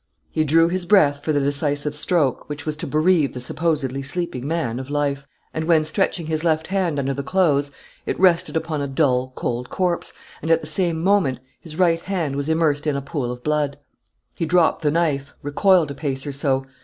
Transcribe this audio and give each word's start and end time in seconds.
He 0.31 0.43
drew 0.43 0.67
his 0.67 0.87
breath 0.87 1.23
for 1.23 1.31
the 1.31 1.39
decisive 1.39 1.93
stroke, 1.93 2.49
which 2.49 2.65
was 2.65 2.75
to 2.77 2.87
bereave 2.87 3.33
the 3.35 3.39
(supposedly) 3.39 4.01
sleeping 4.01 4.47
man 4.47 4.79
of 4.79 4.89
life, 4.89 5.27
and 5.53 5.65
when 5.65 5.83
stretching 5.83 6.25
his 6.25 6.43
left 6.43 6.65
hand 6.65 6.97
under 6.97 7.13
the 7.13 7.21
clothes, 7.21 7.69
it 8.07 8.19
rested 8.19 8.57
upon 8.57 8.81
a 8.81 8.87
dull, 8.87 9.31
cold 9.35 9.69
corpse, 9.69 10.11
and, 10.41 10.49
at 10.49 10.61
the 10.61 10.65
same 10.67 11.03
moment, 11.03 11.39
his 11.59 11.75
right 11.77 12.01
hand 12.01 12.35
was 12.35 12.49
immersed 12.49 12.87
in 12.87 12.95
a 12.95 13.01
pool 13.03 13.29
of 13.31 13.43
blood. 13.43 13.77
He 14.33 14.47
dropped 14.47 14.81
the 14.81 14.89
knife, 14.89 15.35
recoiled 15.43 15.91
a 15.91 15.93
pace 15.93 16.25
or 16.25 16.31
so. 16.31 16.65